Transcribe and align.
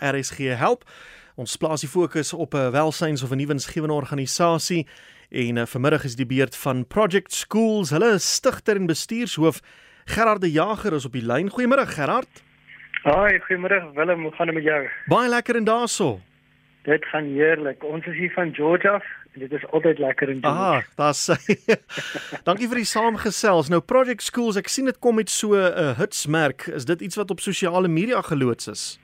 RSG 0.00 0.54
help. 0.58 0.84
Ons 1.34 1.56
plaas 1.56 1.82
die 1.82 1.90
fokus 1.90 2.32
op 2.32 2.54
'n 2.54 2.70
welsyns 2.70 3.22
of 3.22 3.30
'n 3.30 3.36
nuwensgewende 3.36 3.94
organisasie 3.94 4.86
en 5.30 5.56
uh, 5.56 5.66
vanmiddag 5.66 6.04
is 6.04 6.16
die 6.16 6.26
beurt 6.26 6.56
van 6.56 6.86
Project 6.86 7.32
Schools. 7.32 7.90
Hulle 7.90 8.18
stigter 8.18 8.76
en 8.76 8.86
bestuurshoof 8.86 9.60
Gerard 10.04 10.40
de 10.40 10.50
Jager 10.50 10.92
is 10.92 11.04
op 11.04 11.12
die 11.12 11.24
lyn. 11.24 11.50
Goeiemôre 11.50 11.86
Gerard. 11.86 12.42
Haai, 13.02 13.40
goeiemôre 13.40 13.92
Willem, 13.94 14.22
hoe 14.22 14.32
gaan 14.32 14.46
dit 14.46 14.54
met 14.54 14.64
jou? 14.64 14.88
Baie 15.06 15.28
lekker 15.28 15.56
en 15.56 15.64
daarso. 15.64 16.20
Dit 16.82 17.04
gaan 17.04 17.24
heerlik. 17.24 17.84
Ons 17.84 18.06
is 18.06 18.16
hier 18.16 18.32
van 18.32 18.54
Georgia 18.54 19.02
en 19.32 19.40
dit 19.40 19.52
is 19.52 19.66
altyd 19.70 19.98
lekker 19.98 20.28
in 20.28 20.40
Georgia. 20.40 20.76
Ah, 20.76 20.82
daar's 20.96 21.26
Dankie 22.48 22.68
vir 22.68 22.76
die 22.76 22.84
saamgesels. 22.88 23.68
Nou 23.68 23.80
Project 23.80 24.22
Schools, 24.22 24.56
ek 24.56 24.68
sien 24.68 24.84
dit 24.84 24.98
kom 24.98 25.14
met 25.16 25.30
so 25.30 25.54
'n 25.54 25.72
uh, 25.72 25.98
hitsmerk. 25.98 26.66
Is 26.66 26.84
dit 26.84 27.00
iets 27.00 27.16
wat 27.16 27.30
op 27.30 27.40
sosiale 27.40 27.88
media 27.88 28.22
geloods 28.22 28.68
is? 28.68 29.00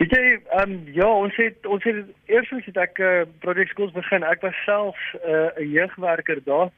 Weet 0.00 0.10
jy, 0.10 0.40
ehm 0.50 0.70
um, 0.70 0.78
ja, 0.92 1.06
ons 1.06 1.36
het 1.36 1.66
ons 1.66 1.84
het 1.84 2.06
eers 2.26 2.50
het 2.50 2.76
ek 2.76 2.98
uh, 2.98 3.22
Project 3.44 3.70
Schools 3.70 3.92
begin. 3.92 4.24
Ek 4.24 4.40
was 4.40 4.56
self 4.64 4.96
eh, 5.22 5.30
'n 5.30 5.62
uh, 5.62 5.72
jeugwerker 5.72 6.40
daar. 6.44 6.70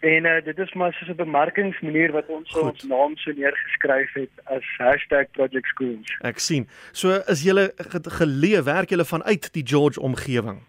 En 0.00 0.24
uh, 0.24 0.44
dit 0.44 0.58
is 0.58 0.72
maar 0.72 0.92
so 0.92 1.12
'n 1.12 1.16
bemarkingsmanier 1.16 2.12
wat 2.12 2.26
ons 2.26 2.50
so 2.50 2.60
ons 2.60 2.82
naam 2.82 3.16
so 3.16 3.32
neergeskryf 3.32 4.12
het 4.12 4.34
as 4.44 4.64
#Project 5.32 5.66
Schools. 5.66 6.16
Ek 6.20 6.38
sien. 6.38 6.68
So 6.92 7.08
is 7.26 7.42
julle 7.42 7.72
geleë 8.20 8.62
werk 8.62 8.88
julle 8.90 9.04
vanuit 9.04 9.52
die 9.52 9.66
George 9.66 10.00
omgewing. 10.00 10.62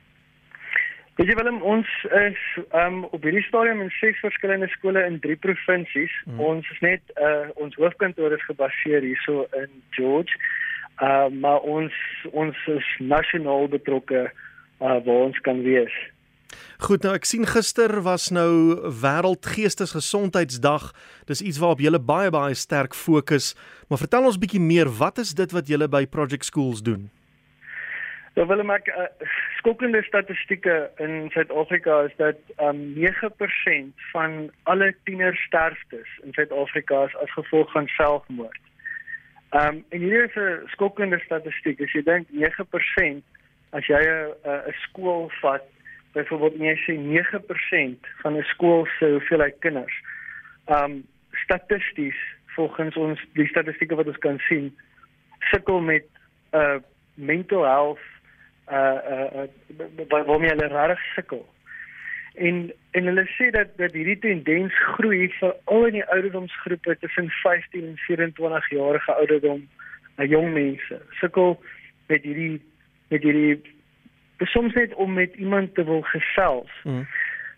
Weet 1.16 1.28
jy 1.28 1.36
Willem, 1.36 1.62
ons 1.62 1.88
is 2.12 2.40
um, 2.74 3.04
op 3.04 3.24
hierdie 3.24 3.44
stadium 3.44 3.82
in 3.82 3.90
ses 3.90 4.18
verskillende 4.20 4.68
skole 4.68 5.06
in 5.06 5.20
drie 5.20 5.36
provinsies. 5.36 6.12
Hmm. 6.26 6.40
Ons 6.40 6.70
is 6.72 6.80
net 6.80 7.02
uh, 7.16 7.48
ons 7.56 7.76
hoofkantoor 7.76 8.34
is 8.36 8.44
gebaseer 8.44 9.02
hierso 9.02 9.48
in 9.56 9.70
George. 9.90 10.36
Uh 11.02 11.28
maar 11.32 11.60
ons 11.60 11.94
ons 12.32 12.68
is 12.68 12.90
nasionaal 13.00 13.68
betrokke 13.68 14.28
uh 14.80 15.00
waar 15.06 15.24
ons 15.30 15.40
kan 15.40 15.62
wees. 15.64 15.94
Goed, 16.78 17.04
nou 17.04 17.16
ek 17.16 17.26
sien 17.28 17.46
gister 17.48 18.02
was 18.04 18.30
nou 18.36 18.80
wêreldgeestesgesondheidsdag. 19.02 20.92
Dis 21.28 21.42
iets 21.42 21.60
waarop 21.60 21.80
jy 21.84 21.92
baie 22.00 22.32
baie 22.32 22.56
sterk 22.56 22.96
fokus. 22.96 23.56
Maar 23.90 24.04
vertel 24.04 24.26
ons 24.28 24.40
bietjie 24.40 24.62
meer, 24.62 24.92
wat 25.00 25.18
is 25.24 25.34
dit 25.36 25.52
wat 25.52 25.68
jy 25.72 25.88
by 25.88 26.06
Project 26.06 26.46
Schools 26.46 26.84
doen? 26.84 27.10
Nou 28.36 28.44
wil 28.50 28.60
ek 28.68 28.90
uh, 28.92 29.08
skokkende 29.62 30.02
statistieke 30.04 30.90
in 31.00 31.30
Suid-Afrika 31.32 32.02
is 32.10 32.16
dat 32.20 32.36
um 32.60 32.82
9% 33.00 34.10
van 34.12 34.52
alle 34.68 34.92
tienersterftes 35.08 36.18
in 36.24 36.36
Suid-Afrika 36.36 37.06
is 37.08 37.16
as 37.24 37.32
gevolg 37.38 37.72
van 37.72 37.88
selfmoord. 37.96 38.60
Ehm 39.50 39.68
um, 39.68 39.86
en 39.90 40.00
hier 40.00 40.24
is 40.24 40.36
'n 40.36 40.68
skokkende 40.68 41.20
statistiek. 41.20 41.82
As 41.82 41.92
jy 41.92 42.04
dink 42.04 42.28
9% 42.30 43.24
as 43.70 43.86
jy 43.86 44.02
'n 44.02 44.34
'n 44.44 44.74
skool 44.88 45.32
vat, 45.42 45.64
byvoorbeeld 46.14 46.60
jy 46.60 46.76
sê 46.86 46.94
9% 46.98 48.08
van 48.22 48.38
'n 48.38 48.44
skool 48.44 48.88
se 49.00 49.06
hoeveelheid 49.06 49.56
kinders. 49.60 49.96
Ehm 50.66 50.84
um, 50.84 51.08
statisties 51.32 52.18
volgens 52.56 52.96
ons 52.96 53.20
die 53.34 53.48
statistieke 53.48 53.96
wat 53.96 54.08
ons 54.08 54.18
kan 54.18 54.40
sien, 54.40 54.78
sukkel 55.40 55.80
met 55.80 56.06
'n 56.52 56.58
uh, 56.58 56.80
mental 57.14 57.64
health 57.64 58.06
uh 58.72 59.00
uh, 59.14 59.44
uh 60.10 60.26
waarmee 60.26 60.50
hulle 60.50 60.68
regtig 60.68 61.04
sukkel. 61.14 61.46
En 62.36 62.74
en 62.92 63.06
hulle 63.06 63.26
sê 63.36 63.50
dat 63.52 63.78
dat 63.78 63.94
hierdie 63.94 64.20
tendens 64.20 64.74
groei 64.96 65.30
veral 65.40 65.86
in 65.86 65.98
die 66.00 66.06
ouderdomsgroepe 66.06 66.98
tussen 67.00 67.30
15 67.30 67.88
en 67.88 67.98
24 67.98 68.70
jarige 68.70 69.14
ouderdom, 69.14 69.68
jong 70.16 70.54
mense. 70.54 71.02
Sukkel 71.20 71.60
met 72.08 72.24
hierdie 72.24 72.62
met 73.08 73.24
hierdie 73.24 73.62
soms 74.52 74.74
net 74.74 74.94
om 74.94 75.14
met 75.14 75.36
iemand 75.36 75.76
te 75.76 75.84
wil 75.84 76.02
gesels. 76.02 76.72
Mm. 76.84 77.08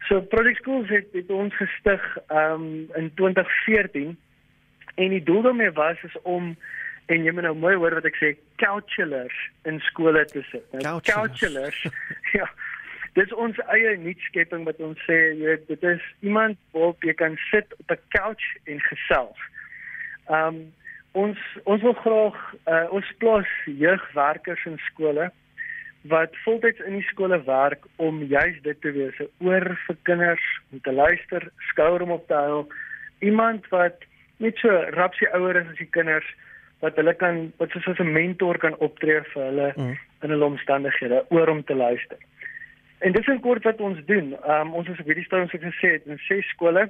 So 0.08 0.22
Project 0.22 0.58
Schools 0.62 0.90
het, 0.90 1.08
het 1.12 1.30
ons 1.30 1.56
gestig 1.56 2.18
um 2.28 2.88
in 2.94 3.12
2014 3.14 4.18
en 4.96 5.10
die 5.10 5.24
doel 5.24 5.42
daarmee 5.42 5.72
was 5.72 6.02
is 6.04 6.22
om 6.22 6.56
en 7.06 7.24
jy 7.24 7.32
moet 7.32 7.48
nou 7.48 7.56
mooi 7.56 7.76
hoor 7.76 7.94
wat 7.98 8.06
ek 8.10 8.18
sê, 8.20 8.34
counselors 8.60 9.36
in 9.64 9.80
skole 9.80 10.26
te 10.28 10.42
sit. 10.52 10.66
Nou, 10.84 11.00
counselors. 11.02 11.86
ja 12.38 12.50
dis 13.18 13.34
ons 13.34 13.58
eie 13.74 13.96
nuutskepping 13.98 14.66
wat 14.68 14.82
ons 14.86 15.00
sê 15.10 15.18
jy 15.18 15.46
weet 15.46 15.68
dit 15.72 15.86
is 15.90 16.04
iemand 16.22 16.60
waarop 16.76 17.06
jy 17.08 17.16
kan 17.18 17.38
sit 17.50 17.74
op 17.82 17.92
'n 17.92 18.04
couch 18.18 18.46
en 18.66 18.82
gesels. 18.90 19.40
Um 20.40 20.58
ons 21.18 21.40
ons 21.64 21.82
wil 21.82 21.98
graag 22.04 22.38
uh, 22.70 22.86
ons 22.94 23.14
plaas 23.18 23.50
jeugwerkers 23.66 24.66
in 24.66 24.78
skole 24.92 25.32
wat 26.14 26.36
voltyds 26.44 26.84
in 26.86 27.00
die 27.00 27.08
skole 27.10 27.40
werk 27.44 27.86
om 27.96 28.22
juis 28.24 28.60
dit 28.62 28.82
te 28.82 28.92
wees 28.92 29.18
'n 29.20 29.30
oor 29.48 29.66
vir 29.88 29.98
kinders 30.04 30.46
om 30.72 30.82
te 30.82 30.92
luister, 30.92 31.50
skouer 31.72 32.02
om 32.02 32.12
op 32.12 32.28
te 32.28 32.34
hou. 32.34 32.68
Iemand 33.20 33.68
wat 33.70 33.98
net 34.38 34.58
so 34.58 34.70
rapsie 35.00 35.30
ouer 35.34 35.56
is 35.56 35.68
as 35.68 35.78
die 35.78 35.94
kinders 35.98 36.30
wat 36.80 36.96
hulle 36.96 37.14
kan 37.14 37.54
wat 37.58 37.70
soos 37.70 38.00
'n 38.00 38.14
mentor 38.14 38.58
kan 38.58 38.78
optree 38.78 39.22
vir 39.34 39.44
hulle 39.44 39.74
mm. 39.76 39.98
in 40.22 40.30
hulle 40.30 40.46
omstandighede 40.46 41.26
oor 41.30 41.50
om 41.50 41.64
te 41.64 41.76
luister. 41.76 42.18
En 43.00 43.12
dis 43.12 43.28
in 43.28 43.40
kort 43.40 43.64
wat 43.64 43.82
ons 43.82 44.00
doen. 44.06 44.34
Um, 44.50 44.74
ons 44.74 44.88
is 44.90 45.00
op 45.00 45.06
hierdie 45.06 45.26
stadium 45.26 45.50
soos 45.50 45.66
gesê 45.68 45.92
het 45.98 46.06
in 46.10 46.18
ses 46.26 46.50
skole 46.56 46.88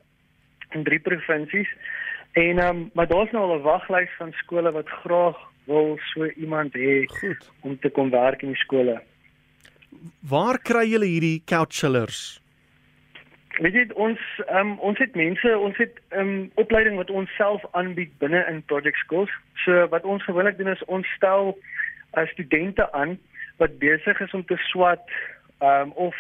in 0.76 0.84
drie 0.84 1.00
provinsies. 1.00 1.70
En 2.40 2.64
um, 2.64 2.90
maar 2.94 3.08
daar's 3.08 3.32
nou 3.32 3.44
al 3.44 3.58
'n 3.58 3.62
waglys 3.68 4.12
van 4.18 4.32
skole 4.32 4.72
wat 4.72 4.90
graag 5.04 5.38
wil 5.66 6.00
so 6.14 6.26
iemand 6.26 6.74
hê 6.74 7.08
om 7.62 7.80
te 7.80 7.90
kom 7.90 8.10
werk 8.10 8.42
in 8.42 8.54
die 8.56 8.64
skole. 8.64 9.02
Waar 10.30 10.60
kry 10.60 10.86
julle 10.88 11.06
hierdie 11.06 11.42
counselors? 11.46 12.42
Weet 13.58 13.74
jy 13.74 13.86
ons 13.94 14.20
um, 14.54 14.76
ons 14.80 15.00
het 15.02 15.16
mense, 15.16 15.58
ons 15.58 15.78
het 15.78 16.00
'n 16.12 16.20
um, 16.20 16.52
opleiding 16.56 16.96
wat 16.96 17.10
ons 17.10 17.36
self 17.36 17.64
aanbied 17.72 18.12
binne 18.18 18.46
in 18.50 18.64
Project 18.64 18.98
Schools. 18.98 19.32
So 19.66 19.88
wat 19.88 20.04
ons 20.04 20.24
gewoonlik 20.24 20.58
doen 20.58 20.68
is 20.68 20.86
ons 20.86 21.08
stel 21.16 21.58
uh, 22.14 22.28
studente 22.28 22.92
aan 22.92 23.20
wat 23.58 23.80
besig 23.80 24.20
is 24.20 24.34
om 24.34 24.46
te 24.46 24.58
swat 24.58 25.02
um, 25.62 25.92
of 25.92 26.16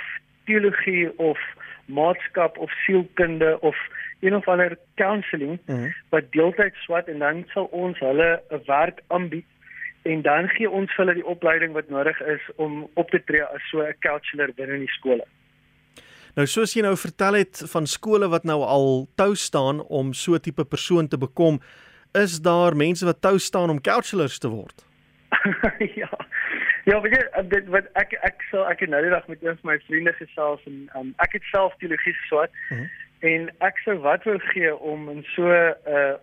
teologie 0.45 1.17
of 1.17 1.39
maatskap 1.85 2.57
of 2.57 2.71
sielkunde 2.71 3.57
of 3.61 3.75
een 4.19 4.35
of 4.35 4.47
ander 4.47 4.77
counselling 4.95 5.59
mm 5.65 5.75
-hmm. 5.75 5.93
wat 6.09 6.31
deeltyds 6.31 6.83
swat 6.83 7.07
en 7.07 7.19
dan 7.19 7.45
sal 7.47 7.65
ons 7.65 7.99
hulle 7.99 8.41
'n 8.49 8.61
werk 8.65 9.01
aanbied 9.07 9.45
en 10.01 10.21
dan 10.21 10.47
gee 10.49 10.69
ons 10.69 10.95
hulle 10.95 11.13
die 11.13 11.25
opleiding 11.25 11.73
wat 11.73 11.89
nodig 11.89 12.19
is 12.21 12.41
om 12.55 12.89
op 12.93 13.09
te 13.09 13.23
tree 13.23 13.43
as 13.43 13.69
so 13.69 13.81
'n 13.81 13.95
counselor 13.99 14.53
binne 14.55 14.77
die 14.77 14.93
skole. 14.99 15.25
Nou 16.35 16.45
soos 16.47 16.73
jy 16.73 16.81
nou 16.81 16.97
vertel 16.97 17.33
het 17.33 17.63
van 17.71 17.87
skole 17.87 18.27
wat 18.29 18.43
nou 18.43 18.61
al 18.61 19.07
tou 19.15 19.35
staan 19.35 19.81
om 19.81 20.13
so 20.13 20.37
tipe 20.37 20.65
persoon 20.65 21.07
te 21.07 21.17
bekom, 21.17 21.59
is 22.13 22.41
daar 22.41 22.75
mense 22.75 23.05
wat 23.05 23.21
tou 23.21 23.39
staan 23.39 23.69
om 23.69 23.81
counselors 23.81 24.37
te 24.37 24.47
word? 24.47 24.85
ja. 26.01 26.09
Ja, 26.87 27.01
weet 27.01 27.17
jy, 27.17 27.23
eh, 27.35 27.43
dit 27.51 27.65
wat 27.73 27.87
ek 27.99 28.13
ek 28.23 28.43
sal 28.51 28.63
ek 28.71 28.79
het 28.79 28.89
nou 28.93 29.01
die 29.03 29.11
dag 29.11 29.25
met 29.27 29.41
een 29.43 29.57
van 29.59 29.71
my 29.73 29.75
vriende 29.87 30.13
gesels 30.15 30.61
en 30.69 30.77
um, 30.95 31.09
ek 31.23 31.35
het 31.35 31.49
self 31.51 31.75
teologie 31.81 32.13
geswat 32.21 32.53
mm 32.69 32.77
-hmm. 32.77 32.89
en 33.31 33.49
ek 33.69 33.81
sou 33.83 33.97
wat 34.05 34.23
wou 34.23 34.37
gee 34.53 34.71
om 34.75 35.09
in 35.09 35.19
so 35.35 35.43
'n 35.51 35.75
uh, 35.95 36.15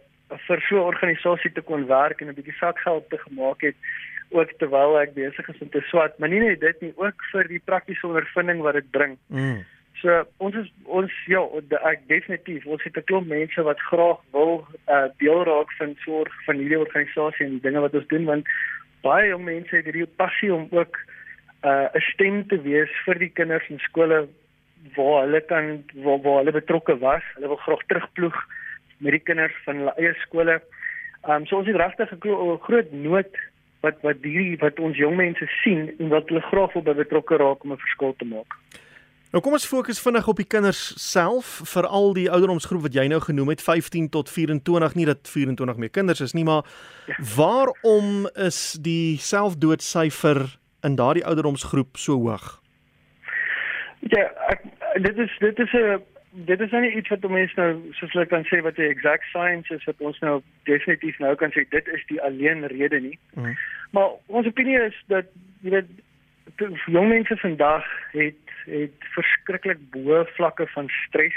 vir 0.46 0.64
so 0.68 0.76
'n 0.76 0.88
organisasie 0.92 1.52
te 1.52 1.60
kon 1.60 1.86
werk 1.86 2.20
en 2.20 2.28
'n 2.28 2.38
bietjie 2.40 2.56
sakgeld 2.60 3.10
te 3.10 3.18
gemaak 3.18 3.60
het 3.60 3.76
ook 4.30 4.50
terwyl 4.58 5.00
ek 5.00 5.14
besig 5.14 5.48
is 5.48 5.60
om 5.60 5.70
te 5.70 5.80
swat, 5.80 6.18
maar 6.18 6.28
nie 6.28 6.40
net 6.40 6.60
dit 6.60 6.80
nie, 6.80 6.92
ook 6.96 7.22
vir 7.32 7.48
die 7.48 7.62
praktiese 7.64 8.06
ondervinding 8.06 8.60
wat 8.60 8.74
dit 8.74 8.90
bring. 8.90 9.18
Mm. 9.26 9.64
So 10.00 10.24
ons 10.36 10.54
is 10.54 10.70
ons 10.84 11.12
ja, 11.26 11.42
ek 11.90 12.08
definitief, 12.08 12.66
ons 12.66 12.82
het 12.82 12.96
'n 12.96 13.04
klomp 13.04 13.26
mense 13.26 13.62
wat 13.62 13.80
graag 13.80 14.18
wil 14.32 14.66
uh, 14.88 15.08
deel 15.18 15.44
raak 15.44 15.72
van 15.78 15.96
so 16.04 16.20
'n 16.20 16.32
familie 16.46 16.78
organisasie 16.78 17.46
en 17.46 17.58
dinge 17.58 17.80
wat 17.80 17.94
ons 17.94 18.06
doen 18.06 18.24
want 18.24 18.48
baie 19.04 19.28
jong 19.28 19.44
mense 19.44 19.76
het 19.76 19.84
hierdie 19.88 20.08
passie 20.20 20.52
om 20.54 20.66
ook 20.72 20.98
uh, 21.64 21.70
'n 21.70 21.96
uh, 21.96 22.08
stem 22.12 22.42
te 22.48 22.58
wees 22.62 22.92
vir 23.06 23.18
die 23.18 23.32
kinders 23.38 23.68
in 23.68 23.78
skole 23.78 24.26
waar 24.96 25.24
hulle 25.24 25.40
kan 25.40 25.84
waar, 25.94 26.20
waar 26.20 26.38
hulle 26.42 26.52
betrokke 26.52 26.98
was. 26.98 27.24
Hulle 27.34 27.48
wil 27.48 27.62
graag 27.64 27.82
terugploeg 27.86 28.36
met 28.98 29.12
die 29.12 29.24
kinders 29.28 29.56
van 29.64 29.76
hulle 29.82 29.94
eie 29.96 30.14
skole. 30.26 30.60
Um 31.28 31.46
so 31.46 31.56
ons 31.56 31.68
het 31.68 31.76
regtig 31.76 32.12
'n 32.12 32.58
groot 32.68 32.92
nood 32.92 33.32
wat 33.80 34.00
wat 34.02 34.20
hierdie 34.22 34.58
wat 34.60 34.80
ons 34.80 34.96
jong 34.96 35.16
mense 35.16 35.46
sien 35.62 35.88
en 35.98 36.08
wat 36.08 36.28
hulle 36.28 36.40
graag 36.40 36.72
wil 36.72 36.94
betrokke 36.94 37.36
raak 37.36 37.64
om 37.64 37.72
'n 37.72 37.84
verskil 37.86 38.14
te 38.18 38.24
maak. 38.24 38.50
Nou 39.34 39.40
kom 39.42 39.56
ons 39.56 39.64
fokus 39.66 39.98
vinnig 39.98 40.28
op 40.30 40.38
die 40.38 40.46
kinders 40.46 40.80
self, 41.02 41.56
veral 41.66 42.12
die 42.14 42.28
ouderdomsgroep 42.30 42.84
wat 42.84 42.94
jy 42.94 43.08
nou 43.10 43.16
genoem 43.18 43.48
het 43.50 43.62
15 43.66 44.04
tot 44.14 44.28
24, 44.30 44.94
nie 44.94 45.06
dat 45.08 45.26
24 45.26 45.80
meer 45.82 45.90
kinders 45.90 46.22
is 46.22 46.36
nie, 46.38 46.44
maar 46.46 46.62
ja. 47.10 47.16
waarom 47.34 48.28
is 48.44 48.58
die 48.78 49.18
selfdoodsyfer 49.18 50.44
in 50.86 50.94
daardie 51.00 51.24
ouderdomsgroep 51.26 51.98
so 51.98 52.14
hoog? 52.22 52.46
Ja, 54.14 54.28
ek, 54.54 54.62
dit 55.02 55.18
is 55.26 55.34
dit 55.42 55.58
is 55.66 55.74
'n 55.82 55.98
dit 56.46 56.60
is 56.60 56.70
nie 56.70 56.94
iets 56.94 57.08
wat 57.08 57.26
mense 57.26 57.58
nou 57.58 57.90
soos 57.98 58.12
hulle 58.12 58.26
kan 58.30 58.46
sê 58.46 58.62
wat 58.62 58.76
die 58.76 58.86
exact 58.86 59.26
science 59.34 59.74
is 59.74 59.84
wat 59.84 59.98
ons 59.98 60.18
nou 60.20 60.42
definitief 60.70 61.18
nou 61.18 61.34
kan 61.34 61.50
sê 61.50 61.66
dit 61.70 61.88
is 61.88 62.06
die 62.06 62.22
alleen 62.22 62.66
rede 62.66 63.00
nie. 63.00 63.18
Mm. 63.34 63.58
Maar 63.90 64.14
ons 64.26 64.46
opinie 64.46 64.78
is 64.78 65.04
dat 65.06 65.26
jy 65.62 65.70
weet 65.70 65.90
jong 66.86 67.08
mense 67.08 67.36
vandag 67.36 67.84
het 68.12 68.43
het 68.66 69.08
verskriklik 69.14 69.80
boe 69.94 70.24
vlakke 70.36 70.66
van 70.74 70.88
stres 71.04 71.36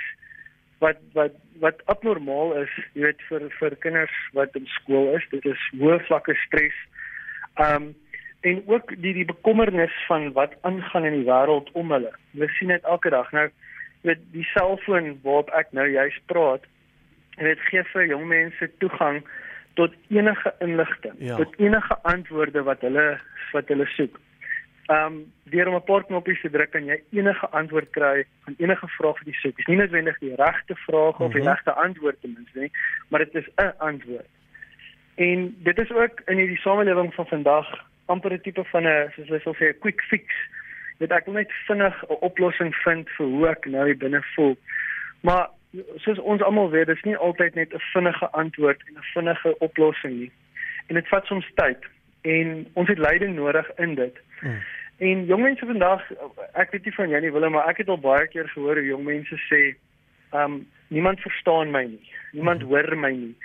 wat 0.83 1.00
wat 1.13 1.35
wat 1.59 1.81
abnormaal 1.85 2.53
is, 2.62 2.74
jy 2.94 3.07
weet 3.07 3.21
vir 3.29 3.47
vir 3.59 3.75
kinders 3.81 4.18
wat 4.38 4.56
in 4.59 4.68
skool 4.75 5.15
is, 5.18 5.25
dit 5.31 5.45
is 5.50 5.63
hoë 5.79 5.97
vlakke 6.09 6.35
stres. 6.45 6.75
Um 7.57 7.95
en 8.45 8.62
ook 8.69 8.94
die 9.01 9.15
die 9.18 9.25
bekommernis 9.25 9.94
van 10.07 10.29
wat 10.38 10.53
aangaan 10.62 11.07
in 11.09 11.18
die 11.19 11.29
wêreld 11.29 11.71
om 11.74 11.91
hulle. 11.91 12.13
Hulle 12.35 12.50
sien 12.59 12.69
dit 12.71 12.83
elke 12.85 13.09
dag. 13.09 13.31
Nou 13.33 13.50
met 14.06 14.21
die 14.31 14.45
selfoon 14.53 15.18
waarop 15.24 15.50
ek 15.57 15.74
nou 15.75 15.88
juist 15.89 16.21
praat, 16.31 16.63
dit 17.41 17.65
gee 17.69 17.83
vir 17.94 18.06
jong 18.13 18.27
mense 18.29 18.69
toegang 18.83 19.24
tot 19.77 19.94
enige 20.13 20.53
inligting, 20.63 21.18
ja. 21.19 21.35
tot 21.38 21.57
enige 21.62 21.97
antwoorde 22.09 22.63
wat 22.69 22.85
hulle 22.85 23.07
wat 23.53 23.74
hulle 23.74 23.85
soek. 23.97 24.19
Um 24.88 25.34
deur 25.44 25.68
om 25.68 25.75
'n 25.75 25.84
paar 25.84 26.04
knoppies 26.04 26.42
te 26.42 26.50
druk 26.50 26.72
kan 26.72 26.86
jy 26.86 27.01
enige 27.12 27.48
antwoord 27.50 27.89
kry 27.89 28.25
aan 28.44 28.56
enige 28.57 28.88
vraag 28.88 29.18
wat 29.18 29.28
jy 29.28 29.34
soek. 29.34 29.56
Dit 29.56 29.60
is 29.60 29.66
nie 29.66 29.78
noodwendig 29.78 30.19
die 30.19 30.36
regte 30.36 30.75
vraag 30.75 31.19
of 31.19 31.19
mm 31.19 31.25
-hmm. 31.25 31.34
die 31.34 31.42
mhm. 31.42 31.50
regte 31.50 31.74
antwoord 31.74 32.22
ten 32.22 32.34
minste 32.34 32.60
nie, 32.60 32.72
maar 33.07 33.19
dit 33.19 33.36
is 33.36 33.48
'n 33.56 33.74
antwoord. 33.78 34.28
En 35.16 35.56
dit 35.60 35.78
is 35.78 35.92
ook 35.92 36.22
in 36.25 36.38
hierdie 36.38 36.57
samelewing 36.57 37.13
van 37.13 37.28
vandag 37.28 37.68
amper 38.06 38.34
'n 38.34 38.42
tipe 38.42 38.63
van 38.63 38.84
'n 38.88 39.12
soos 39.16 39.28
hulle 39.28 39.39
sal 39.39 39.56
sê 39.56 39.66
'n 39.69 39.80
quick 39.80 40.01
fix. 40.01 40.25
Dit 40.98 41.12
ek 41.12 41.25
wil 41.25 41.34
net 41.34 41.51
vinnig 41.68 42.04
'n 42.10 42.18
oplossing 42.19 42.75
vind 42.75 43.10
vir 43.10 43.25
hoe 43.25 43.48
ek 43.48 43.66
nou 43.66 43.86
hier 43.86 43.98
binne 43.98 44.24
voel. 44.36 44.57
Maar 45.22 45.50
soos 45.95 46.19
ons 46.19 46.42
almal 46.42 46.69
weet, 46.69 46.88
dis 46.88 47.01
nie 47.01 47.18
altyd 47.18 47.56
net 47.56 47.74
'n 47.74 47.80
vinnige 47.94 48.30
antwoord 48.31 48.84
en 48.88 48.94
'n 48.94 49.10
vinnige 49.13 49.60
oplossing 49.60 50.13
nie. 50.13 50.31
En 50.88 50.95
dit 50.95 51.07
vat 51.07 51.25
soms 51.25 51.51
tyd 51.56 51.86
en 52.33 52.65
ons 52.74 52.89
het 52.91 53.01
leiding 53.01 53.35
nodig 53.35 53.69
in 53.83 53.95
dit. 53.95 54.24
Hmm. 54.39 54.63
En 54.97 55.25
jong 55.29 55.44
mense 55.45 55.65
vandag, 55.65 56.01
ek 56.53 56.71
weet 56.74 56.89
nie 56.89 56.95
van 56.95 57.09
jou 57.13 57.21
nie, 57.21 57.31
Willem, 57.31 57.53
maar 57.56 57.69
ek 57.69 57.83
het 57.83 57.91
al 57.94 58.01
baie 58.01 58.27
keer 58.33 58.50
gehoor 58.53 58.79
hoe 58.81 58.89
jong 58.91 59.06
mense 59.06 59.39
sê, 59.50 59.62
"Ehm 60.33 60.44
um, 60.44 60.68
niemand 60.88 61.21
verstaan 61.21 61.71
my 61.71 61.83
nie. 61.83 62.12
Niemand 62.31 62.62
hmm. 62.62 62.69
hoor 62.69 62.97
my 62.97 63.12
nie." 63.12 63.35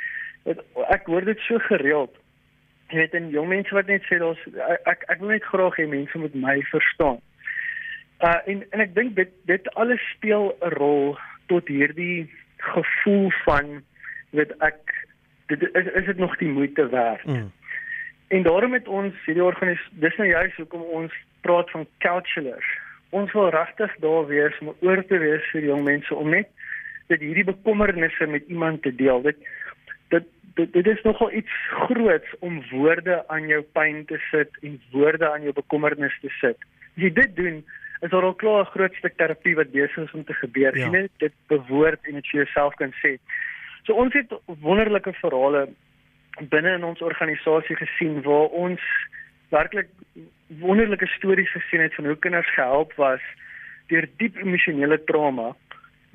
Ek 0.88 1.06
hoor 1.06 1.24
dit 1.24 1.38
so 1.46 1.58
gereeld 1.58 2.16
jy 2.92 3.00
weet 3.00 3.14
en 3.16 3.30
jong 3.32 3.48
mense 3.48 3.74
wat 3.74 3.88
net 3.88 4.04
sê 4.08 4.18
ons 4.24 4.40
ek 4.90 5.06
ek 5.12 5.20
wil 5.22 5.32
net 5.32 5.46
graag 5.48 5.78
hê 5.80 5.86
mense 5.88 6.20
moet 6.20 6.34
my 6.36 6.58
verstaan. 6.70 7.20
Uh 8.20 8.38
en 8.50 8.64
en 8.70 8.84
ek 8.84 8.92
dink 8.96 9.16
dit 9.16 9.32
dit 9.48 9.70
alles 9.80 10.02
speel 10.12 10.52
'n 10.60 10.74
rol 10.76 11.16
tot 11.48 11.68
hierdie 11.68 12.28
gevoel 12.74 13.30
van 13.44 13.80
weet 14.36 14.52
ek 14.60 14.94
dit 15.48 15.64
is 15.72 15.88
is 16.00 16.06
dit 16.10 16.20
nog 16.20 16.36
die 16.38 16.52
moeite 16.52 16.88
werd. 16.88 17.24
Mm. 17.26 17.50
En 18.32 18.42
daarom 18.42 18.72
het 18.72 18.88
ons 18.88 19.16
hierdie 19.26 19.44
organisasie 19.44 20.00
dis 20.00 20.14
nou 20.16 20.28
juist 20.28 20.56
hoekom 20.56 20.84
ons 20.98 21.16
praat 21.44 21.70
van 21.70 21.86
counselors. 22.04 22.68
Ons 23.10 23.32
wil 23.36 23.50
regtig 23.52 23.96
daar 24.00 24.24
wees 24.30 24.56
om 24.64 24.70
oor 24.80 25.02
te 25.10 25.18
wees 25.20 25.50
vir 25.52 25.66
jong 25.66 25.82
mense 25.84 26.14
om 26.14 26.30
net 26.32 26.48
dit 27.12 27.20
hierdie 27.20 27.44
bekommernisse 27.50 28.26
met 28.26 28.48
iemand 28.48 28.80
te 28.86 28.94
deel. 28.96 29.20
Dit 29.26 29.42
dit 30.14 30.30
dit, 30.56 30.72
dit 30.72 30.88
is 30.94 31.04
nogal 31.04 31.32
iets 31.42 31.58
groots 31.84 32.32
om 32.40 32.62
woorde 32.70 33.20
aan 33.28 33.52
jou 33.52 33.60
pyn 33.76 34.04
te 34.08 34.16
sit 34.30 34.56
en 34.62 34.80
woorde 34.96 35.28
aan 35.28 35.44
jou 35.44 35.52
bekommernis 35.60 36.16
te 36.24 36.32
sit. 36.40 36.66
As 36.96 37.04
jy 37.04 37.12
dit 37.20 37.36
doen, 37.36 37.62
is 38.00 38.10
daar 38.16 38.30
al 38.30 38.40
klaar 38.40 38.64
'n 38.64 38.72
groot 38.72 38.94
stuk 38.94 39.16
terapie 39.16 39.56
wat 39.60 39.76
besig 39.76 40.08
is 40.08 40.16
om 40.16 40.24
te 40.24 40.40
gebeur. 40.40 40.76
Ja. 40.76 40.84
Jy 40.84 40.90
net 40.90 41.10
dit 41.18 41.32
bewoord 41.52 42.00
en 42.08 42.14
dit 42.14 42.26
vir 42.32 42.44
jouself 42.44 42.74
kan 42.80 42.96
sê. 43.04 43.18
So 43.84 43.92
ons 43.92 44.12
het 44.14 44.32
wonderlike 44.46 45.12
verhale 45.12 45.68
binne 46.40 46.74
in 46.78 46.84
ons 46.84 47.00
organisasie 47.00 47.76
gesien 47.76 48.22
waar 48.22 48.48
ons 48.48 48.80
werklik 49.48 49.88
wonderlike 50.60 51.06
stories 51.06 51.52
gesien 51.52 51.80
het 51.80 51.94
van 51.94 52.06
hoe 52.06 52.16
kinders 52.16 52.54
gehelp 52.54 52.92
was 52.96 53.20
deur 53.88 54.08
diep 54.16 54.36
emosionele 54.36 54.98
trauma 55.04 55.52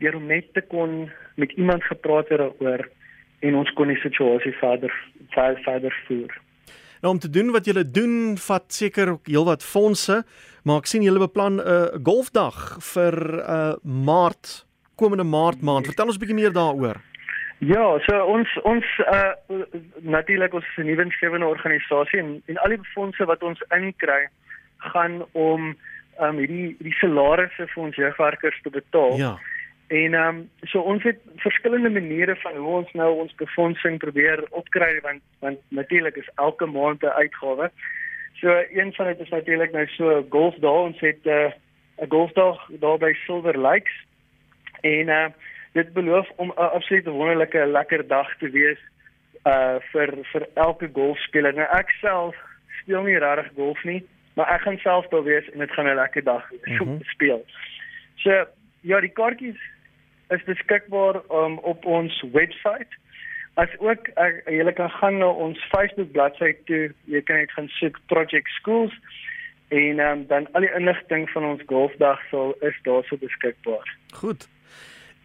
deur 0.01 0.15
om 0.15 0.25
net 0.25 0.53
te 0.53 0.61
kon 0.61 1.09
met 1.35 1.51
iemand 1.51 1.83
gepraat 1.83 2.29
het 2.29 2.41
daaroor 2.41 2.87
en 3.45 3.55
ons 3.55 3.73
kon 3.77 3.87
die 3.87 4.01
situasie 4.01 4.53
verder 4.57 4.93
verder, 5.33 5.93
voer. 6.07 6.33
Nou 7.01 7.13
om 7.13 7.19
te 7.19 7.29
doen 7.29 7.51
wat 7.53 7.65
julle 7.65 7.83
doen, 7.85 8.37
vat 8.41 8.65
seker 8.73 9.17
heelwat 9.27 9.63
fondse, 9.63 10.23
maar 10.65 10.81
ek 10.81 10.89
sien 10.89 11.05
julle 11.05 11.21
beplan 11.21 11.59
'n 11.59 11.61
uh, 11.61 11.99
golfdag 12.03 12.79
vir 12.93 13.13
uh, 13.37 13.75
Maart, 13.83 14.65
komende 14.95 15.23
Maart 15.23 15.61
maand. 15.61 15.85
Vertel 15.85 16.09
ons 16.09 16.17
'n 16.17 16.19
bietjie 16.19 16.41
meer 16.41 16.53
daaroor. 16.53 16.97
Ja, 17.57 17.99
so 18.05 18.23
ons 18.23 18.59
ons 18.61 18.85
uh 18.99 19.31
natuurlik 19.99 20.53
ons 20.53 20.65
is 20.65 20.77
'n 20.77 20.85
nuwe 20.85 21.03
inskrywende 21.03 21.45
organisasie 21.45 22.19
en 22.19 22.41
en 22.45 22.57
al 22.57 22.69
die 22.69 22.89
fondse 22.93 23.25
wat 23.25 23.43
ons 23.43 23.63
inkry 23.69 24.27
gaan 24.77 25.25
om 25.31 25.75
um 26.19 26.37
hierdie 26.37 26.75
hierdie 26.77 26.97
salarisse 26.99 27.67
vir 27.67 27.83
ons 27.83 27.95
jeugwerkers 27.95 28.61
te 28.61 28.69
betaal. 28.69 29.17
Ja. 29.17 29.37
En 29.87 30.13
ehm 30.13 30.35
um, 30.35 30.49
so 30.61 30.79
ons 30.79 31.03
het 31.03 31.19
verskillende 31.35 31.89
maniere 31.89 32.35
van 32.35 32.55
hoe 32.55 32.75
ons 32.75 32.91
nou 32.91 33.11
ons 33.19 33.35
befondsing 33.35 33.97
probeer 33.97 34.43
opkry 34.49 34.99
want 35.01 35.21
want 35.39 35.59
natuurlik 35.69 36.15
is 36.15 36.29
elke 36.35 36.65
maand 36.65 37.01
'n 37.03 37.17
uitgawe. 37.21 37.71
So 38.33 38.63
een 38.69 38.93
van 38.93 39.05
dit 39.05 39.19
is 39.19 39.29
natuurlik 39.29 39.71
nou 39.71 39.87
so 39.87 40.25
golfdag 40.29 40.71
ons 40.71 40.99
het 40.99 41.25
'n 41.25 41.29
uh, 41.29 41.51
golfdag 42.09 42.69
daar 42.79 42.97
by 42.97 43.13
Silver 43.13 43.57
Lakes. 43.57 44.05
En 44.81 45.07
uh 45.07 45.27
dit 45.77 45.93
beloof 45.93 46.29
om 46.35 46.51
'n 46.55 46.73
absolute 46.77 47.09
wonderlike 47.09 47.65
lekker 47.65 48.07
dag 48.07 48.29
te 48.37 48.49
wees 48.49 48.81
uh 49.45 49.77
vir 49.91 50.09
vir 50.31 50.47
elke 50.53 50.89
golfspeler. 50.93 51.53
Nou 51.53 51.67
ek 51.79 51.89
self 52.01 52.35
speel 52.81 53.03
nie 53.03 53.19
regtig 53.19 53.51
golf 53.55 53.83
nie, 53.83 54.01
maar 54.35 54.49
ek 54.55 54.61
gaan 54.61 54.77
self 54.77 55.07
daar 55.13 55.23
wees 55.23 55.49
en 55.51 55.59
dit 55.59 55.71
gaan 55.71 55.87
'n 55.87 56.01
lekker 56.03 56.23
dag 56.23 56.49
wees 56.49 56.79
om 56.79 56.87
mm 56.87 56.93
-hmm. 56.93 57.03
te 57.03 57.09
speel. 57.09 57.45
So 58.15 58.45
ja, 58.81 58.99
die 58.99 59.13
kaartjies 59.19 59.59
is 60.29 60.43
beskikbaar 60.43 61.21
um, 61.31 61.57
op 61.57 61.85
ons 61.85 62.23
webwerf. 62.31 62.91
As 63.53 63.69
ook 63.79 64.07
uh, 64.15 64.25
jy 64.45 64.73
kan 64.73 64.89
gaan 64.89 65.17
na 65.17 65.29
ons 65.29 65.59
Facebook 65.69 66.11
bladsy 66.11 66.55
toe. 66.65 66.93
Jy 67.05 67.21
kan 67.21 67.35
net 67.35 67.51
gaan 67.51 67.67
soek 67.67 67.99
Project 68.05 68.49
Schools 68.59 68.93
en 69.67 69.99
um, 69.99 70.27
dan 70.27 70.47
al 70.51 70.61
die 70.61 70.73
inligting 70.73 71.29
van 71.29 71.43
ons 71.43 71.61
golfdag 71.65 72.21
sal 72.29 72.55
is 72.59 72.77
daarso 72.83 73.17
beskikbaar. 73.17 73.95
Goed. 74.13 74.47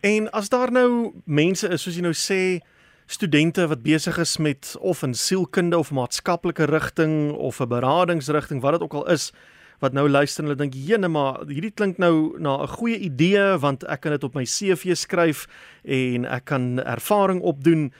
En 0.02 0.30
as 0.30 0.48
daar 0.48 0.72
nou 0.74 1.12
mense 1.24 1.68
is 1.68 1.82
soos 1.84 1.94
jy 1.94 2.02
nou 2.02 2.14
sê 2.16 2.58
studente 3.06 3.62
wat 3.70 3.84
besig 3.84 4.16
is 4.18 4.34
met 4.42 4.72
of 4.80 5.04
in 5.06 5.14
sielkunde 5.14 5.78
of 5.78 5.92
maatskaplike 5.94 6.66
rigting 6.66 7.32
of 7.32 7.60
'n 7.60 7.68
beradingsrigting 7.68 8.60
wat 8.60 8.72
dit 8.72 8.82
ook 8.82 8.94
al 8.94 9.08
is 9.14 9.32
wat 9.78 9.92
nou 9.92 10.08
luister 10.08 10.42
en 10.42 10.50
hulle 10.50 10.58
dink 10.58 10.74
jene 10.74 11.08
maar 11.08 11.46
hierdie 11.46 11.70
klink 11.70 11.98
nou 11.98 12.34
na 12.38 12.62
'n 12.62 12.68
goeie 12.68 12.98
idee 12.98 13.58
want 13.58 13.84
ek 13.84 14.00
kan 14.00 14.12
dit 14.12 14.24
op 14.24 14.34
my 14.34 14.44
CV 14.44 14.94
skryf 14.96 15.46
en 15.84 16.24
ek 16.24 16.44
kan 16.44 16.78
ervaring 16.78 17.40
opdoen. 17.40 17.92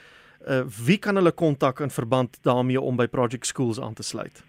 Uh, 0.47 0.63
wie 0.85 0.97
kan 0.97 1.15
hulle 1.15 1.31
kontak 1.31 1.79
in 1.79 1.89
verband 1.89 2.37
daarmee 2.41 2.81
om 2.81 2.95
by 2.95 3.07
Project 3.07 3.45
Schools 3.45 3.79
aan 3.79 3.93
te 3.93 4.03
sluit? 4.03 4.43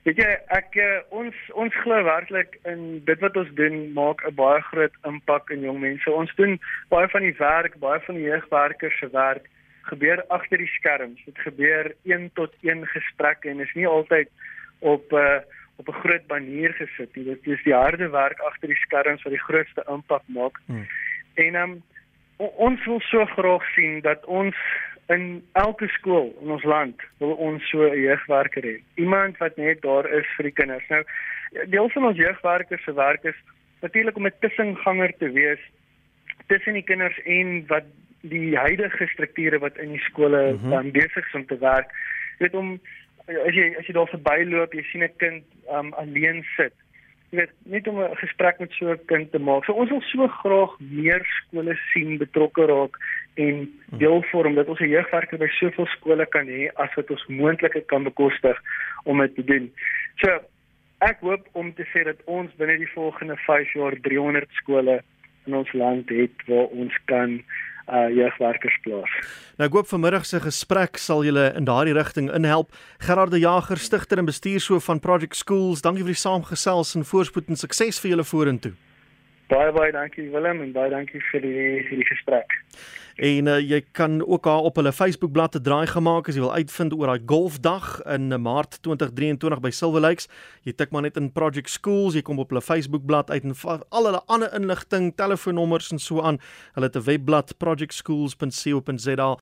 Weet 0.02 0.18
jy, 0.18 0.30
ek 0.50 0.74
uh, 0.82 0.98
ons 1.14 1.36
ons 1.54 1.74
glo 1.84 2.02
werklik 2.02 2.56
in 2.66 2.80
dit 3.06 3.20
wat 3.22 3.36
ons 3.38 3.50
doen 3.54 3.76
maak 3.94 4.24
'n 4.26 4.34
baie 4.34 4.62
groot 4.70 4.94
impak 5.06 5.50
in 5.54 5.62
jong 5.62 5.78
mense. 5.80 6.10
Ons 6.10 6.34
doen 6.34 6.58
baie 6.90 7.08
van 7.08 7.22
die 7.22 7.36
werk, 7.38 7.78
baie 7.78 8.00
van 8.06 8.18
die 8.18 8.26
jeugwerkers 8.26 8.98
se 8.98 9.08
werk 9.12 9.46
gebeur 9.86 10.24
agter 10.28 10.58
die 10.58 10.72
skerms. 10.74 11.22
Dit 11.24 11.38
gebeur 11.38 11.94
1 12.02 12.30
tot 12.34 12.54
1 12.62 12.86
gesprekke 12.86 13.50
en 13.50 13.60
is 13.60 13.74
nie 13.74 13.86
altyd 13.86 14.28
op 14.80 15.12
'n 15.12 15.16
uh, 15.16 15.38
op 15.78 15.88
'n 15.88 16.00
groot 16.02 16.26
banier 16.26 16.72
gesit 16.72 17.14
nie. 17.16 17.24
Dit 17.24 17.46
is 17.46 17.62
die 17.62 17.74
harde 17.74 18.10
werk 18.10 18.40
agter 18.40 18.68
die 18.68 18.82
skerms 18.82 19.22
wat 19.22 19.32
die 19.32 19.46
grootste 19.46 19.84
impak 19.88 20.22
maak. 20.26 20.58
Hmm. 20.66 20.86
En 21.34 21.54
um, 21.54 21.82
ons 22.36 22.84
wil 22.84 23.00
so 23.00 23.24
graag 23.24 23.64
sien 23.74 24.00
dat 24.00 24.24
ons 24.24 24.56
in 25.08 25.42
elke 25.52 25.88
skool 25.88 26.34
in 26.40 26.50
ons 26.50 26.64
land 26.64 27.02
wil 27.18 27.34
ons 27.34 27.68
so 27.70 27.82
'n 27.82 27.98
jeugwerker 27.98 28.62
hê. 28.62 28.76
Iemand 28.94 29.38
wat 29.38 29.56
net 29.56 29.82
daar 29.82 30.06
is 30.10 30.26
vir 30.36 30.44
die 30.44 30.52
kinders. 30.60 30.88
Nou 30.88 31.04
deel 31.66 31.88
van 31.88 32.04
ons 32.04 32.16
jeugwerkers 32.16 32.84
se 32.84 32.94
werk 32.94 33.24
is 33.24 33.38
natuurlik 33.80 34.16
om 34.16 34.26
'n 34.26 34.38
tussenganger 34.40 35.12
te 35.18 35.30
wees 35.30 35.60
tussen 36.46 36.72
die 36.72 36.84
kinders 36.84 37.18
en 37.24 37.66
wat 37.66 37.84
die 38.20 38.56
huidige 38.56 39.06
strukture 39.06 39.58
wat 39.58 39.76
in 39.76 39.90
die 39.90 40.04
skole 40.10 40.52
mm 40.52 40.58
-hmm. 40.58 40.72
um, 40.72 40.90
besig 40.90 41.26
is 41.26 41.34
om 41.34 41.46
te 41.46 41.58
werk. 41.58 41.90
Dit 42.38 42.54
om 42.54 42.80
as 43.26 43.54
jy 43.54 43.74
as 43.78 43.86
jy 43.86 43.92
daar 43.92 44.08
verbyloop, 44.08 44.72
jy 44.74 44.82
sien 44.82 45.02
'n 45.02 45.16
kind 45.16 45.44
um 45.70 45.92
alleen 45.92 46.44
sit. 46.56 46.74
Jy 47.32 47.38
weet, 47.38 47.52
net 47.64 47.86
om 47.88 47.98
'n 47.98 48.16
gesprek 48.20 48.58
met 48.60 48.72
so 48.76 48.92
'n 48.92 49.04
kind 49.06 49.30
te 49.32 49.38
maak. 49.38 49.64
So 49.64 49.72
ons 49.72 49.90
wil 49.90 50.02
so 50.02 50.26
graag 50.28 50.72
meer 50.78 51.22
skole 51.24 51.78
sien 51.92 52.18
betrokke 52.18 52.66
raak 52.66 52.96
en 53.34 53.72
deel 53.96 54.22
vorm 54.22 54.54
dat 54.54 54.68
ons 54.68 54.80
'n 54.80 54.88
jeugwerker 54.88 55.38
by 55.38 55.48
soveel 55.48 55.86
skole 55.86 56.26
kan 56.26 56.46
hê 56.46 56.68
as 56.74 56.94
wat 56.94 57.10
ons 57.10 57.26
moontlik 57.26 57.86
kan 57.86 58.02
bekostig 58.04 58.60
om 59.04 59.18
dit 59.18 59.34
te 59.34 59.44
doen. 59.44 59.72
So 60.16 60.28
ek 61.00 61.20
hoop 61.20 61.48
om 61.52 61.74
te 61.74 61.84
sê 61.92 62.04
dat 62.04 62.20
ons 62.24 62.52
binne 62.56 62.76
die 62.78 62.92
volgende 62.94 63.36
5 63.36 63.72
jaar 63.72 63.96
300 64.00 64.48
skole 64.52 65.02
in 65.46 65.54
ons 65.54 65.72
land 65.72 66.08
het 66.08 66.36
waar 66.46 66.66
ons 66.66 66.98
kan 67.04 67.42
uh 67.88 68.08
jeugwerkers 68.14 68.78
plaas. 68.84 69.16
Nou 69.58 69.68
ek 69.68 69.76
hoop 69.76 69.90
vanmiddag 69.90 70.26
se 70.26 70.40
gesprek 70.40 71.00
sal 71.00 71.24
julle 71.26 71.48
in 71.58 71.66
daardie 71.68 71.96
rigting 71.96 72.30
inhelp. 72.34 72.72
Gerard 73.02 73.30
de 73.34 73.40
Jager, 73.42 73.78
stigter 73.78 74.18
en 74.18 74.28
bestuurshoof 74.28 74.84
van 74.84 75.00
Project 75.00 75.36
Schools, 75.36 75.82
dankie 75.82 76.06
vir 76.06 76.14
die 76.14 76.22
saamgesels 76.22 76.94
en 76.94 77.04
voorspoed 77.04 77.48
en 77.48 77.60
sukses 77.60 78.00
vir 78.00 78.14
julle 78.14 78.24
vorentoe. 78.24 78.72
Baie 79.52 79.72
baie 79.72 79.92
dankie 79.92 80.30
Willem 80.32 80.62
en 80.62 80.72
baie 80.72 80.90
dankie 80.90 81.20
vir 81.30 81.42
die 81.44 81.82
vir 81.88 81.98
die 82.00 82.08
gesprek. 82.08 82.58
En 83.16 83.46
uh, 83.46 83.58
jy 83.60 83.82
kan 83.92 84.26
ook 84.26 84.44
haar 84.44 84.64
op 84.68 84.76
hulle 84.76 84.92
Facebookblad 84.92 85.52
te 85.52 85.60
draai 85.60 85.86
gemaak 85.86 86.28
as 86.28 86.34
jy 86.34 86.40
wil 86.40 86.54
uitvind 86.54 86.94
oor 86.96 87.06
daai 87.12 87.22
golfdag 87.26 88.00
in 88.14 88.32
Maart 88.42 88.78
2023 88.82 89.60
by 89.60 89.70
Silver 89.70 90.00
Lakes. 90.00 90.28
Jy 90.62 90.72
tik 90.72 90.90
maar 90.90 91.02
net 91.02 91.16
in 91.16 91.32
Project 91.32 91.70
Schools, 91.70 92.14
jy 92.14 92.22
kom 92.22 92.38
op 92.38 92.50
hulle 92.50 92.62
Facebookblad 92.62 93.30
uit 93.30 93.44
en 93.44 93.56
al 93.90 94.06
hulle 94.08 94.22
ander 94.26 94.54
inligting, 94.54 95.12
telefoonnommers 95.16 95.90
en 95.92 95.98
so 95.98 96.22
aan. 96.22 96.38
Hulle 96.74 96.86
het 96.86 96.96
'n 96.96 97.04
webblad 97.04 97.58
projectschools.co.za 97.58 99.36